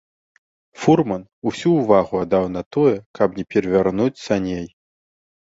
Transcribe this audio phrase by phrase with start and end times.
[0.85, 1.21] Фурман
[1.51, 4.67] усю ўвагу аддаў на тое, каб не перавярнуць саней.